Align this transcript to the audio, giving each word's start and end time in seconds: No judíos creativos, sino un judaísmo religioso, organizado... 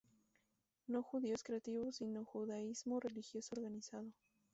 No 0.87 1.03
judíos 1.03 1.43
creativos, 1.43 1.97
sino 1.97 2.21
un 2.21 2.25
judaísmo 2.25 2.99
religioso, 2.99 3.53
organizado... 3.55 4.11